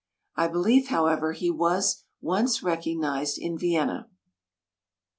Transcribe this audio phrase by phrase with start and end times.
[0.35, 4.09] I believe, however, he was once recognized in Vienna.